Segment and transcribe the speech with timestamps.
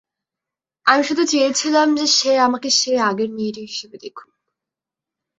[0.85, 4.29] আমি শুধু চেয়েছিলাম যে সে আমাকে সেই আগের মেয়েটি হিসেবে দেখুক।